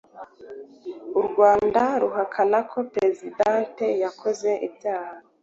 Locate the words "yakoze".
4.03-4.49